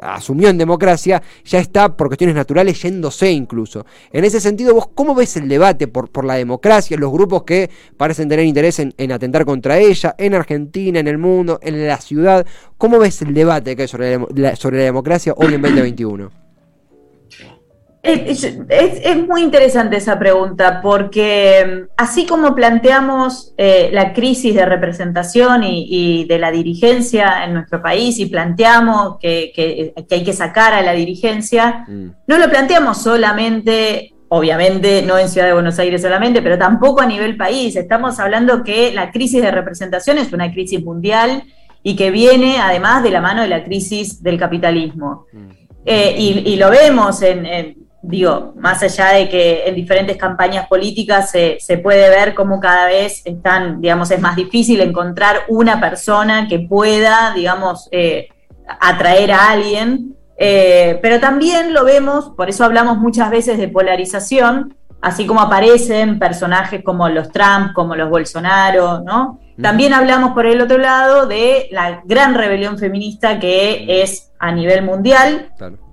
asumió 0.00 0.48
en 0.48 0.58
democracia, 0.58 1.22
ya 1.44 1.58
está 1.58 1.96
por 1.96 2.08
cuestiones 2.08 2.36
naturales 2.36 2.80
yéndose 2.82 3.30
incluso. 3.30 3.86
En 4.12 4.24
ese 4.24 4.40
sentido, 4.40 4.74
vos, 4.74 4.88
¿cómo 4.94 5.14
ves 5.14 5.36
el 5.36 5.48
debate 5.48 5.88
por, 5.88 6.10
por 6.10 6.24
la 6.24 6.34
democracia, 6.34 6.96
los 6.96 7.12
grupos 7.12 7.44
que 7.44 7.70
parecen 7.96 8.28
tener 8.28 8.44
interés 8.44 8.78
en, 8.78 9.12
atentar 9.12 9.44
contra 9.44 9.78
ella, 9.78 10.14
en 10.18 10.34
Argentina, 10.34 11.00
en 11.00 11.08
el 11.08 11.18
mundo, 11.18 11.58
en 11.62 11.86
la 11.86 11.98
ciudad. 11.98 12.46
¿Cómo 12.76 12.98
ves 12.98 13.22
el 13.22 13.34
debate 13.34 13.76
que 13.76 13.82
hay 13.82 13.88
sobre 13.88 14.18
la, 14.34 14.56
sobre 14.56 14.78
la 14.78 14.84
democracia 14.84 15.34
hoy 15.36 15.54
en 15.54 15.62
2021? 15.62 16.47
Es, 18.00 19.26
muy 19.26 19.42
interesante 19.42 19.96
esa 19.96 20.18
pregunta 20.18 20.80
porque 20.80 21.66
mm, 21.66 21.92
así 21.96 22.26
como 22.26 22.54
planteamos 22.54 23.54
eh, 23.56 23.90
la 23.92 24.12
crisis 24.12 24.54
de 24.54 24.64
representación 24.64 25.64
y, 25.64 26.24
de 26.24 26.38
la 26.38 26.50
dirigencia 26.50 27.44
en 27.44 27.54
nuestro 27.54 27.82
país 27.82 28.18
y 28.18 28.26
planteamos 28.26 29.18
que, 29.18 29.92
hay 30.10 30.24
que 30.24 30.32
sacar 30.32 30.74
a 30.74 30.82
la 30.82 30.92
dirigencia, 30.92 31.84
mm. 31.88 32.06
no 32.26 32.38
lo 32.38 32.48
planteamos 32.48 33.02
solamente, 33.02 34.14
obviamente 34.28 35.02
no 35.02 35.18
en 35.18 35.28
Ciudad 35.28 35.48
de 35.48 35.54
Buenos 35.54 35.78
Aires 35.78 36.00
solamente, 36.00 36.40
pero 36.40 36.56
tampoco 36.56 37.00
a 37.00 37.06
nivel 37.06 37.36
país. 37.36 37.74
Estamos 37.74 38.20
hablando 38.20 38.62
que 38.62 38.92
la 38.92 39.10
crisis 39.10 39.42
de 39.42 39.50
representación 39.50 40.18
es 40.18 40.32
una 40.32 40.52
crisis 40.52 40.84
mundial 40.84 41.42
y 41.82 41.96
que 41.96 42.10
viene 42.10 42.58
además 42.60 43.02
de 43.02 43.10
la 43.10 43.20
mano 43.20 43.42
de 43.42 43.48
la 43.48 43.64
crisis 43.64 44.22
del 44.22 44.38
capitalismo. 44.38 45.26
Mm. 45.32 45.48
Eh, 45.84 46.14
y, 46.44 46.56
lo 46.56 46.70
vemos 46.70 47.22
en 47.22 47.87
digo, 48.08 48.54
más 48.56 48.82
allá 48.82 49.08
de 49.08 49.28
que 49.28 49.64
en 49.66 49.74
diferentes 49.74 50.16
campañas 50.16 50.66
políticas 50.66 51.30
se, 51.30 51.78
puede 51.82 52.08
ver 52.08 52.34
cómo 52.34 52.58
cada 52.58 52.86
vez 52.86 53.20
están, 53.26 53.82
digamos, 53.82 54.10
es 54.10 54.20
más 54.20 54.34
difícil 54.34 54.80
encontrar 54.80 55.40
una 55.48 55.78
persona 55.78 56.48
que 56.48 56.58
pueda, 56.58 57.34
digamos, 57.34 57.88
eh, 57.92 58.28
atraer 58.80 59.32
a 59.32 59.50
alguien, 59.50 60.16
eh, 60.38 60.98
pero 61.02 61.20
también 61.20 61.74
lo 61.74 61.84
vemos, 61.84 62.30
por 62.30 62.48
eso 62.48 62.64
hablamos 62.64 62.96
muchas 62.96 63.30
veces 63.30 63.58
de 63.58 63.68
polarización, 63.68 64.74
así 65.02 65.26
como 65.26 65.40
aparecen 65.42 66.18
personajes 66.18 66.82
como 66.82 67.10
los 67.10 67.30
Trump, 67.30 67.74
como 67.74 67.94
los 67.94 68.08
Bolsonaro, 68.08 69.00
¿no? 69.00 69.38
También 69.60 69.92
hablamos 69.92 70.32
por 70.32 70.46
el 70.46 70.60
otro 70.60 70.78
lado 70.78 71.26
de 71.26 71.68
la 71.72 72.02
gran 72.04 72.34
rebelión 72.34 72.78
feminista 72.78 73.40
que 73.40 74.02
es 74.02 74.30
a 74.38 74.52
nivel 74.52 74.84
mundial. 74.84 75.50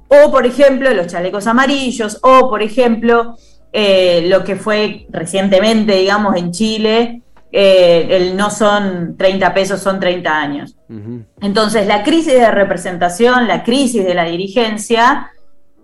O, 0.08 0.32
por 0.32 0.46
ejemplo, 0.46 0.94
los 0.94 1.08
chalecos 1.08 1.48
amarillos, 1.48 2.20
o, 2.22 2.50
por 2.50 2.62
ejemplo, 2.62 3.36
eh, 3.74 4.26
lo 4.28 4.44
que 4.44 4.56
fue 4.56 5.08
recientemente, 5.10 5.96
digamos, 5.96 6.36
en 6.36 6.52
Chile, 6.52 7.22
eh, 7.52 8.08
el 8.10 8.38
no 8.38 8.50
son 8.50 9.16
30 9.18 9.54
pesos, 9.54 9.82
son 9.82 10.00
30 10.00 10.38
años. 10.38 10.76
Entonces, 11.42 11.88
la 11.88 12.04
crisis 12.04 12.34
de 12.34 12.52
representación, 12.52 13.48
la 13.48 13.64
crisis 13.64 14.06
de 14.06 14.14
la 14.14 14.26
dirigencia, 14.26 15.32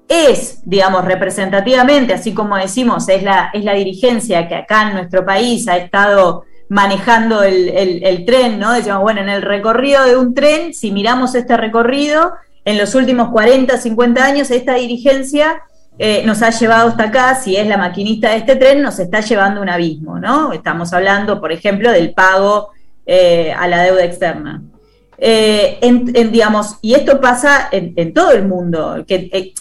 es, 0.08 0.62
digamos, 0.66 1.06
representativamente, 1.06 2.14
así 2.14 2.34
como 2.34 2.58
decimos, 2.58 3.08
es 3.08 3.24
la, 3.24 3.50
es 3.54 3.64
la 3.64 3.74
dirigencia 3.74 4.48
que 4.48 4.56
acá 4.56 4.90
en 4.90 4.96
nuestro 4.96 5.26
país 5.26 5.68
ha 5.70 5.78
estado 5.78 6.44
manejando 6.68 7.44
el, 7.44 7.70
el 8.04 8.26
tren, 8.26 8.60
¿no? 8.60 8.74
Decimos, 8.74 9.02
bueno, 9.02 9.22
en 9.22 9.30
el 9.30 9.42
recorrido 9.42 10.04
de 10.04 10.18
un 10.18 10.34
tren, 10.34 10.74
si 10.74 10.92
miramos 10.92 11.36
este 11.36 11.56
recorrido, 11.56 12.34
en 12.66 12.78
los 12.78 12.96
últimos 12.96 13.30
40, 13.30 13.78
50 13.78 14.24
años, 14.24 14.52
esta 14.52 14.76
dirigencia 14.76 15.64
eh, 15.98 16.24
nos 16.26 16.42
ha 16.42 16.50
llevado 16.50 16.90
hasta 16.90 17.04
acá, 17.04 17.36
si 17.36 17.56
es 17.56 17.68
la 17.68 17.78
maquinista 17.78 18.30
de 18.30 18.38
este 18.38 18.56
tren, 18.56 18.82
nos 18.82 19.00
está 19.00 19.20
llevando 19.20 19.60
a 19.60 19.64
un 19.64 19.70
abismo, 19.70 20.20
¿no? 20.20 20.54
Estamos 20.54 20.94
hablando, 20.94 21.40
por 21.40 21.52
ejemplo, 21.52 21.92
del 21.92 22.14
pago 22.14 22.70
eh, 23.06 23.54
a 23.58 23.68
la 23.68 23.84
deuda 23.84 24.04
externa. 24.04 24.62
Eh, 25.24 25.80
digamos, 26.32 26.78
y 26.82 26.96
esto 26.96 27.22
pasa 27.22 27.70
en, 27.72 28.14
todo 28.14 28.32
el 28.32 28.48
mundo. 28.48 29.06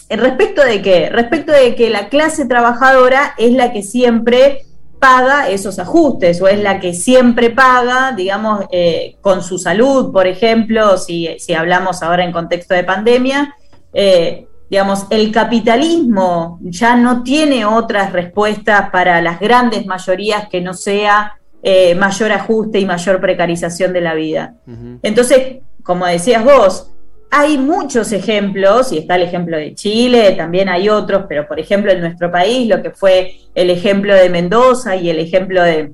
Respecto 0.09 0.65
de 0.65 0.81
qué? 0.81 1.09
Respecto 1.09 1.51
de 1.51 1.75
que 1.75 1.91
la 1.91 2.09
clase 2.09 2.45
trabajadora 2.45 3.35
es 3.37 3.51
la 3.51 3.71
que 3.71 3.83
siempre 3.83 4.65
paga 5.01 5.49
esos 5.49 5.79
ajustes 5.79 6.39
o 6.43 6.47
es 6.47 6.61
la 6.61 6.79
que 6.79 6.93
siempre 6.93 7.49
paga, 7.49 8.11
digamos, 8.11 8.65
eh, 8.71 9.15
con 9.19 9.43
su 9.43 9.57
salud, 9.57 10.13
por 10.13 10.27
ejemplo, 10.27 10.95
si, 10.99 11.27
hablamos 11.57 12.03
ahora 12.03 12.23
en 12.23 12.31
contexto 12.31 12.75
de 12.75 12.83
pandemia, 12.83 13.55
eh, 13.93 14.45
digamos, 14.69 15.07
el 15.09 15.31
capitalismo 15.31 16.59
ya 16.61 16.95
no 16.95 17.23
tiene 17.23 17.65
otras 17.65 18.13
respuestas 18.13 18.91
para 18.91 19.19
las 19.23 19.39
grandes 19.39 19.87
mayorías 19.87 20.47
que 20.47 20.61
no 20.61 20.75
sea 20.75 21.35
eh, 21.63 21.95
mayor 21.95 22.31
ajuste 22.31 22.79
y 22.79 22.85
mayor 22.85 23.19
precarización 23.19 23.93
de 23.93 24.01
la 24.01 24.13
vida. 24.13 24.53
Entonces, 25.01 25.63
como 25.81 26.05
decías 26.05 26.43
vos, 26.43 26.90
hay 27.33 27.57
muchos 27.57 28.11
ejemplos, 28.11 28.91
y 28.91 28.97
está 28.97 29.15
el 29.15 29.21
ejemplo 29.23 29.55
de 29.55 29.73
Chile, 29.73 30.33
también 30.33 30.67
hay 30.67 30.89
otros, 30.89 31.23
pero 31.29 31.47
por 31.47 31.61
ejemplo 31.61 31.89
en 31.89 32.01
nuestro 32.01 32.29
país, 32.29 32.67
lo 32.67 32.83
que 32.83 32.91
fue 32.91 33.35
el 33.55 33.69
ejemplo 33.69 34.13
de 34.13 34.29
Mendoza 34.29 34.97
y 34.97 35.09
el 35.09 35.17
ejemplo 35.17 35.63
de, 35.63 35.93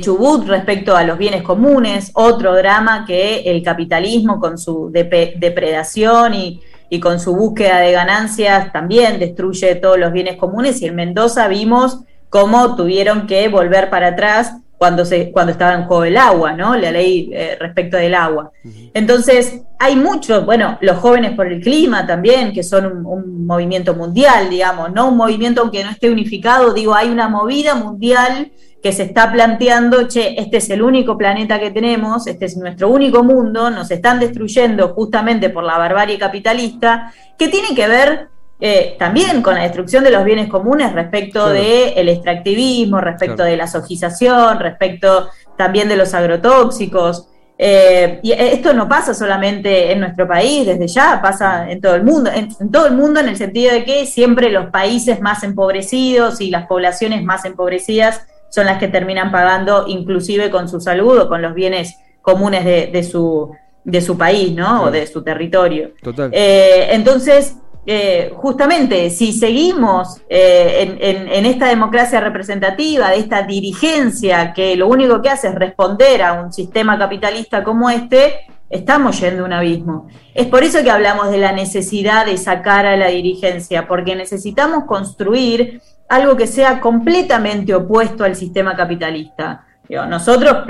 Chubut 0.00 0.46
respecto 0.46 0.94
a 0.94 1.02
los 1.02 1.18
bienes 1.18 1.42
comunes, 1.42 2.12
otro 2.14 2.54
drama 2.54 3.04
que 3.04 3.40
el 3.46 3.64
capitalismo 3.64 4.38
con 4.38 4.56
su 4.56 4.92
depredación 4.92 6.34
y, 6.34 6.60
con 7.00 7.18
su 7.18 7.34
búsqueda 7.34 7.80
de 7.80 7.92
ganancias 7.92 8.70
también 8.70 9.18
destruye 9.18 9.74
todos 9.76 9.98
los 9.98 10.12
bienes 10.12 10.36
comunes, 10.36 10.82
y 10.82 10.86
en 10.86 10.94
Mendoza 10.94 11.48
vimos 11.48 12.00
cómo 12.28 12.76
tuvieron 12.76 13.26
que 13.26 13.48
volver 13.48 13.88
para 13.88 14.08
atrás 14.08 14.52
cuando, 14.82 15.04
se, 15.04 15.30
cuando 15.30 15.52
estaba 15.52 15.74
en 15.74 15.84
juego 15.84 16.02
el 16.02 16.16
agua, 16.16 16.54
¿no? 16.54 16.74
La 16.74 16.90
ley 16.90 17.30
eh, 17.32 17.56
respecto 17.60 17.96
del 17.96 18.16
agua. 18.16 18.50
Entonces, 18.92 19.62
hay 19.78 19.94
muchos, 19.94 20.44
bueno, 20.44 20.76
los 20.80 20.96
jóvenes 20.96 21.36
por 21.36 21.46
el 21.46 21.60
clima 21.60 22.04
también, 22.04 22.52
que 22.52 22.64
son 22.64 23.06
un, 23.06 23.46
movimiento 23.46 23.94
mundial, 23.94 24.50
digamos, 24.50 24.92
no 24.92 25.10
un 25.10 25.16
movimiento 25.16 25.60
aunque 25.60 25.84
no 25.84 25.90
esté 25.90 26.10
unificado, 26.10 26.74
digo, 26.74 26.96
hay 26.96 27.10
una 27.10 27.28
movida 27.28 27.76
mundial 27.76 28.50
que 28.82 28.90
se 28.90 29.04
está 29.04 29.30
planteando, 29.30 30.08
che, 30.08 30.34
este 30.36 30.56
es 30.56 30.68
el 30.70 30.82
único 30.82 31.16
planeta 31.16 31.60
que 31.60 31.70
tenemos, 31.70 32.26
este 32.26 32.46
es 32.46 32.56
nuestro 32.56 32.88
único 32.88 33.22
mundo, 33.22 33.70
nos 33.70 33.88
están 33.92 34.18
destruyendo 34.18 34.88
justamente 34.94 35.48
por 35.48 35.62
la 35.62 35.78
barbarie 35.78 36.18
capitalista, 36.18 37.12
que 37.38 37.46
tiene 37.46 37.72
que 37.76 37.86
ver 37.86 38.30
eh, 38.64 38.94
también 38.96 39.42
con 39.42 39.56
la 39.56 39.62
destrucción 39.62 40.04
de 40.04 40.12
los 40.12 40.24
bienes 40.24 40.48
comunes 40.48 40.92
respecto 40.92 41.48
del 41.48 42.08
extractivismo, 42.08 43.00
respecto 43.00 43.42
de 43.42 43.56
la 43.56 43.66
sojización, 43.66 44.60
respecto 44.60 45.30
también 45.58 45.88
de 45.88 45.96
los 45.96 46.14
agrotóxicos. 46.14 47.26
Eh, 47.58 48.20
y 48.22 48.30
esto 48.30 48.72
no 48.72 48.88
pasa 48.88 49.14
solamente 49.14 49.90
en 49.90 49.98
nuestro 49.98 50.28
país, 50.28 50.64
desde 50.64 50.86
ya 50.86 51.20
pasa 51.20 51.68
en 51.72 51.80
todo 51.80 51.96
el 51.96 52.04
mundo, 52.04 52.30
en, 52.32 52.70
todo 52.70 52.86
el 52.86 52.94
mundo 52.94 53.18
en 53.18 53.30
el 53.30 53.36
sentido 53.36 53.72
de 53.72 53.84
que 53.84 54.06
siempre 54.06 54.48
los 54.48 54.66
países 54.66 55.20
más 55.20 55.42
empobrecidos 55.42 56.40
y 56.40 56.48
las 56.48 56.68
poblaciones 56.68 57.24
más 57.24 57.44
empobrecidas 57.44 58.28
son 58.48 58.66
las 58.66 58.78
que 58.78 58.86
terminan 58.86 59.32
pagando 59.32 59.86
inclusive 59.88 60.50
con 60.50 60.68
su 60.68 60.80
salud 60.80 61.18
o 61.18 61.28
con 61.28 61.42
los 61.42 61.52
bienes 61.54 61.96
comunes 62.20 62.64
de, 62.64 63.02
su, 63.02 63.50
de 63.82 64.00
su 64.00 64.16
país, 64.16 64.54
¿no? 64.54 64.84
O 64.84 64.90
de 64.92 65.04
su 65.08 65.24
territorio. 65.24 65.94
Total. 66.00 66.30
Eh, 66.32 66.90
entonces, 66.92 67.56
eh, 67.84 68.32
justamente, 68.36 69.10
si 69.10 69.32
seguimos 69.32 70.20
eh, 70.28 70.96
en, 71.00 71.46
esta 71.46 71.66
democracia 71.66 72.20
representativa, 72.20 73.10
de 73.10 73.18
esta 73.18 73.42
dirigencia 73.42 74.52
que 74.52 74.76
lo 74.76 74.86
único 74.86 75.20
que 75.20 75.30
hace 75.30 75.48
es 75.48 75.54
responder 75.54 76.22
a 76.22 76.34
un 76.34 76.52
sistema 76.52 76.96
capitalista 76.96 77.64
como 77.64 77.90
este, 77.90 78.46
estamos 78.70 79.20
yendo 79.20 79.42
a 79.42 79.46
un 79.46 79.52
abismo. 79.52 80.06
Es 80.32 80.46
por 80.46 80.62
eso 80.62 80.82
que 80.84 80.92
hablamos 80.92 81.30
de 81.30 81.38
la 81.38 81.52
necesidad 81.52 82.26
de 82.26 82.36
sacar 82.36 82.86
a 82.86 82.96
la 82.96 83.08
dirigencia, 83.08 83.88
porque 83.88 84.14
necesitamos 84.14 84.84
construir 84.84 85.80
algo 86.08 86.36
que 86.36 86.46
sea 86.46 86.80
completamente 86.80 87.74
opuesto 87.74 88.22
al 88.22 88.36
sistema 88.36 88.76
capitalista. 88.76 89.64
nosotros 89.88 90.66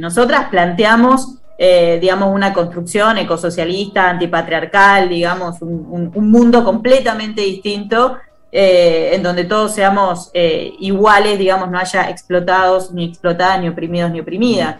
nosotras 0.00 0.48
planteamos 0.50 1.38
eh, 1.58 1.98
digamos, 2.00 2.34
una 2.34 2.52
construcción 2.52 3.16
ecosocialista, 3.18 4.10
antipatriarcal, 4.10 5.08
digamos, 5.08 5.62
un, 5.62 6.12
mundo 6.14 6.62
completamente 6.62 7.40
distinto, 7.40 8.18
eh, 8.58 9.14
en 9.14 9.22
donde 9.22 9.44
todos 9.44 9.74
seamos 9.74 10.30
eh, 10.32 10.72
iguales, 10.78 11.38
digamos, 11.38 11.70
no 11.70 11.78
haya 11.78 12.08
explotados, 12.08 12.90
ni 12.90 13.04
explotadas, 13.04 13.60
ni 13.60 13.68
oprimidos, 13.68 14.10
ni 14.10 14.20
oprimidas. 14.20 14.76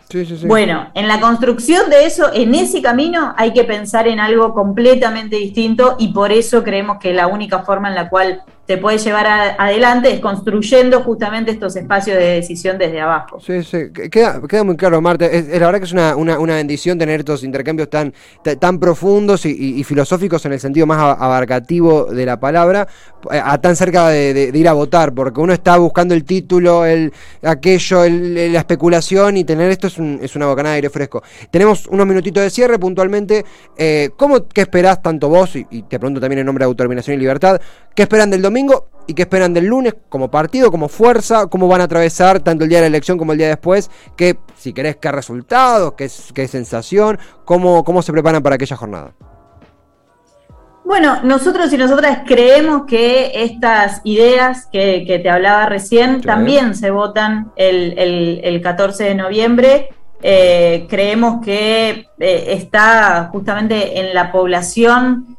Bueno, 0.46 0.88
en 0.94 1.06
la 1.06 1.20
construcción 1.20 1.90
de 1.90 2.06
eso, 2.06 2.32
en 2.32 2.54
ese 2.54 2.80
camino, 2.80 3.34
hay 3.36 3.52
que 3.52 3.64
pensar 3.64 4.08
en 4.08 4.18
algo 4.18 4.54
completamente 4.54 5.36
distinto 5.36 5.96
y 5.98 6.08
por 6.14 6.32
eso 6.32 6.64
creemos 6.64 6.96
que 6.98 7.12
la 7.12 7.26
única 7.26 7.64
forma 7.64 7.90
en 7.90 7.96
la 7.96 8.08
cual 8.08 8.40
te 8.66 8.78
puede 8.78 8.98
llevar 8.98 9.26
adelante 9.58 10.12
es 10.12 10.20
construyendo 10.20 11.02
justamente 11.02 11.52
estos 11.52 11.76
espacios 11.76 12.18
de 12.18 12.24
decisión 12.24 12.78
desde 12.78 13.00
abajo. 13.00 13.38
Sí, 13.40 13.62
sí, 13.62 13.92
queda, 14.10 14.40
queda 14.48 14.64
muy 14.64 14.76
claro, 14.76 15.00
Marta. 15.00 15.26
Es, 15.26 15.46
la 15.48 15.66
verdad 15.66 15.78
que 15.78 15.84
es 15.84 15.92
una, 15.92 16.16
una, 16.16 16.38
una, 16.40 16.56
bendición 16.56 16.98
tener 16.98 17.20
estos 17.20 17.44
intercambios 17.44 17.88
tan, 17.88 18.12
tan 18.58 18.80
profundos 18.80 19.46
y, 19.46 19.84
filosóficos 19.84 20.44
en 20.46 20.52
el 20.52 20.60
sentido 20.60 20.86
más 20.86 20.98
abarcativo 20.98 22.06
de 22.06 22.26
la 22.26 22.40
palabra, 22.40 22.88
eh, 23.30 23.40
a 23.42 23.58
tan 23.66 23.74
cerca 23.74 24.08
de, 24.10 24.52
ir 24.54 24.68
a 24.68 24.72
votar, 24.74 25.12
porque 25.12 25.40
uno 25.40 25.52
está 25.52 25.76
buscando 25.76 26.14
el 26.14 26.24
título, 26.24 26.84
el 26.84 27.12
aquello, 27.42 28.04
el, 28.04 28.52
la 28.52 28.60
especulación 28.60 29.36
y 29.38 29.44
tener 29.44 29.72
esto 29.72 29.88
es, 29.88 29.98
es 29.98 30.36
una 30.36 30.46
bocanada 30.46 30.74
de 30.74 30.76
aire 30.76 30.90
fresco. 30.90 31.20
Tenemos 31.50 31.88
unos 31.88 32.06
minutitos 32.06 32.44
de 32.44 32.50
cierre 32.50 32.78
puntualmente. 32.78 33.44
Eh, 33.76 34.10
¿Cómo, 34.16 34.46
qué 34.46 34.60
esperás 34.60 35.02
tanto 35.02 35.28
vos, 35.28 35.56
y, 35.56 35.66
y 35.70 35.82
te 35.82 35.98
pregunto 35.98 36.20
también 36.20 36.38
en 36.38 36.46
nombre 36.46 36.62
de 36.62 36.66
Autodeterminación 36.66 37.16
y 37.16 37.18
Libertad, 37.18 37.60
qué 37.94 38.02
esperan 38.02 38.30
del 38.30 38.42
domingo? 38.42 38.90
y 39.08 39.14
qué 39.14 39.22
esperan 39.22 39.54
del 39.54 39.66
lunes 39.66 39.94
como 40.08 40.32
partido, 40.32 40.72
como 40.72 40.88
fuerza, 40.88 41.46
cómo 41.46 41.68
van 41.68 41.80
a 41.80 41.84
atravesar 41.84 42.40
tanto 42.40 42.64
el 42.64 42.70
día 42.70 42.78
de 42.78 42.82
la 42.82 42.88
elección 42.88 43.18
como 43.18 43.30
el 43.30 43.38
día 43.38 43.46
después, 43.46 43.88
que 44.16 44.36
si 44.56 44.72
querés 44.72 44.96
qué 44.96 45.12
resultados, 45.12 45.92
qué, 45.92 46.10
qué 46.34 46.48
sensación, 46.48 47.16
cómo, 47.44 47.84
cómo 47.84 48.02
se 48.02 48.10
preparan 48.10 48.42
para 48.42 48.56
aquella 48.56 48.76
jornada. 48.76 49.14
Bueno, 50.86 51.18
nosotros 51.24 51.72
y 51.72 51.78
nosotras 51.78 52.20
creemos 52.24 52.84
que 52.86 53.42
estas 53.42 54.00
ideas 54.04 54.68
que, 54.70 55.20
te 55.20 55.28
hablaba 55.28 55.66
recién 55.66 56.20
también 56.20 56.76
se 56.76 56.92
votan 56.92 57.50
el, 57.56 58.60
14 58.62 59.02
de 59.02 59.14
noviembre. 59.16 59.88
Eh, 60.22 60.86
creemos 60.88 61.44
que 61.44 62.06
eh, 62.20 62.44
está 62.50 63.30
justamente 63.32 63.98
en 63.98 64.14
la 64.14 64.30
población 64.30 65.36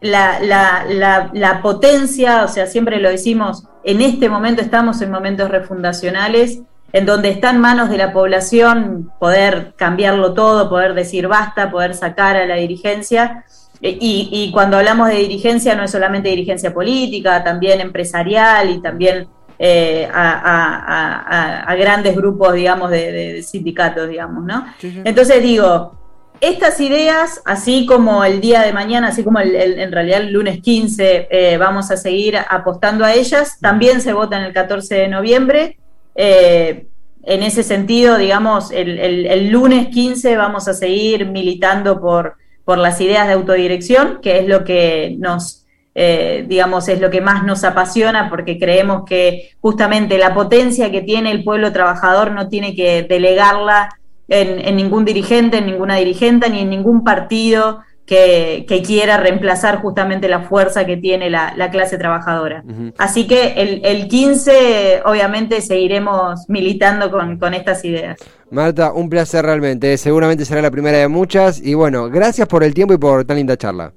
la, 0.00 0.40
la, 0.40 1.60
potencia, 1.62 2.42
o 2.42 2.48
sea, 2.48 2.66
siempre 2.66 2.98
lo 2.98 3.10
decimos, 3.10 3.64
en 3.84 4.00
este 4.00 4.30
momento 4.30 4.62
estamos 4.62 5.02
en 5.02 5.10
momentos 5.10 5.50
refundacionales, 5.50 6.60
en 6.94 7.04
donde 7.04 7.28
está 7.28 7.50
en 7.50 7.60
manos 7.60 7.90
de 7.90 7.98
la 7.98 8.14
población 8.14 9.12
poder 9.18 9.74
cambiarlo 9.76 10.32
todo, 10.32 10.70
poder 10.70 10.94
decir 10.94 11.28
basta, 11.28 11.70
poder 11.70 11.94
sacar 11.94 12.36
a 12.36 12.46
la 12.46 12.56
dirigencia. 12.56 13.44
Y, 13.84 14.50
cuando 14.52 14.76
hablamos 14.76 15.08
de 15.08 15.16
dirigencia 15.16 15.74
no 15.74 15.82
es 15.82 15.90
solamente 15.90 16.28
dirigencia 16.28 16.72
política, 16.72 17.42
también 17.42 17.80
empresarial 17.80 18.70
y 18.70 18.80
también 18.80 19.26
eh, 19.58 20.08
a, 20.12 21.74
grandes 21.76 22.14
grupos, 22.14 22.54
digamos, 22.54 22.90
de, 22.90 23.42
sindicatos, 23.42 24.08
digamos, 24.08 24.44
¿no? 24.44 24.66
Entonces 25.04 25.42
digo, 25.42 25.96
estas 26.42 26.80
ideas, 26.80 27.40
así 27.44 27.86
como 27.86 28.24
el 28.24 28.40
día 28.40 28.62
de 28.62 28.72
mañana, 28.72 29.08
así 29.08 29.22
como 29.22 29.38
en 29.38 29.92
realidad 29.92 30.22
el 30.22 30.32
lunes 30.32 30.60
15 30.60 31.28
eh, 31.30 31.56
vamos 31.56 31.92
a 31.92 31.96
seguir 31.96 32.36
apostando 32.36 33.04
a 33.04 33.14
ellas, 33.14 33.58
también 33.60 34.00
se 34.00 34.12
votan 34.12 34.42
el 34.42 34.52
14 34.52 34.94
de 34.94 35.08
noviembre. 35.08 35.78
Eh, 36.16 36.86
en 37.24 37.42
ese 37.44 37.62
sentido, 37.62 38.18
digamos, 38.18 38.72
el, 38.72 39.50
lunes 39.50 39.88
15 39.88 40.36
vamos 40.36 40.66
a 40.66 40.74
seguir 40.74 41.26
militando 41.26 42.00
por, 42.00 42.34
por 42.64 42.78
las 42.78 43.00
ideas 43.00 43.26
de 43.26 43.34
autodirección, 43.34 44.18
que 44.22 44.38
es 44.38 44.48
lo 44.48 44.64
que 44.64 45.16
nos, 45.18 45.66
eh, 45.94 46.44
digamos, 46.48 46.88
es 46.88 47.00
lo 47.00 47.10
que 47.10 47.20
más 47.20 47.44
nos 47.44 47.64
apasiona, 47.64 48.30
porque 48.30 48.58
creemos 48.58 49.04
que 49.04 49.50
justamente 49.60 50.18
la 50.18 50.34
potencia 50.34 50.90
que 50.90 51.02
tiene 51.02 51.32
el 51.32 51.44
pueblo 51.44 51.72
trabajador 51.72 52.30
no 52.30 52.48
tiene 52.48 52.74
que 52.74 53.02
delegarla 53.02 53.88
en, 54.28 54.76
ningún 54.76 55.04
dirigente, 55.04 55.58
en 55.58 55.66
ninguna 55.66 55.96
dirigente, 55.96 56.48
ni 56.48 56.60
en 56.60 56.70
ningún 56.70 57.04
partido 57.04 57.80
que, 58.06 58.64
quiera 58.86 59.16
reemplazar 59.16 59.80
justamente 59.80 60.28
la 60.28 60.40
fuerza 60.40 60.86
que 60.86 60.96
tiene 60.96 61.28
la, 61.30 61.70
clase 61.70 61.98
trabajadora. 61.98 62.64
Así 62.98 63.26
que 63.26 63.80
el, 63.82 64.08
15, 64.08 65.02
obviamente, 65.04 65.60
seguiremos 65.60 66.48
militando 66.48 67.10
con, 67.10 67.38
con 67.38 67.54
estas 67.54 67.84
ideas. 67.84 68.18
Marta, 68.52 68.92
un 68.92 69.08
placer 69.08 69.46
realmente. 69.46 69.96
Seguramente 69.96 70.44
será 70.44 70.60
la 70.60 70.70
primera 70.70 70.98
de 70.98 71.08
muchas. 71.08 71.58
Y 71.58 71.72
bueno, 71.72 72.10
gracias 72.10 72.46
por 72.46 72.62
el 72.62 72.74
tiempo 72.74 72.92
y 72.92 72.98
por 72.98 73.24
tan 73.24 73.38
linda 73.38 73.56
charla. 73.56 73.94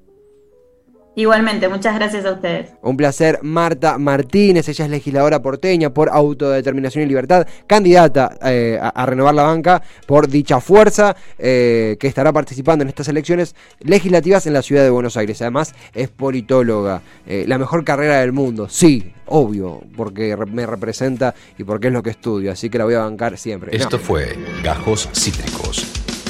Igualmente, 1.15 1.69
muchas 1.69 1.95
gracias 1.95 2.25
a 2.25 2.33
ustedes. 2.33 2.73
Un 2.81 2.97
placer, 2.97 3.39
Marta 3.41 3.97
Martínez, 3.97 4.67
ella 4.67 4.85
es 4.85 4.91
legisladora 4.91 5.41
porteña 5.41 5.89
por 5.89 6.09
autodeterminación 6.09 7.05
y 7.05 7.07
libertad, 7.07 7.47
candidata 7.67 8.37
eh, 8.45 8.77
a, 8.81 9.05
renovar 9.05 9.33
la 9.33 9.43
banca 9.43 9.81
por 10.05 10.27
dicha 10.27 10.59
fuerza 10.59 11.15
eh, 11.37 11.95
que 11.99 12.07
estará 12.07 12.33
participando 12.33 12.83
en 12.83 12.89
estas 12.89 13.07
elecciones 13.07 13.55
legislativas 13.79 14.45
en 14.45 14.53
la 14.53 14.61
ciudad 14.61 14.83
de 14.83 14.89
Buenos 14.89 15.15
Aires. 15.15 15.41
Además, 15.41 15.73
es 15.93 16.09
politóloga, 16.09 17.01
eh, 17.25 17.45
la 17.47 17.57
mejor 17.57 17.85
carrera 17.85 18.19
del 18.19 18.33
mundo, 18.33 18.67
sí, 18.67 19.13
obvio, 19.27 19.81
porque 19.95 20.35
me 20.51 20.65
representa 20.65 21.33
y 21.57 21.63
porque 21.63 21.87
es 21.87 21.93
lo 21.93 22.03
que 22.03 22.09
estudio, 22.09 22.51
así 22.51 22.69
que 22.69 22.77
la 22.77 22.83
voy 22.83 22.95
a 22.95 22.99
bancar 22.99 23.37
siempre. 23.37 23.75
Esto 23.75 23.97
fue 23.99 24.37
Gajos 24.63 25.09
Cítricos. 25.13 25.94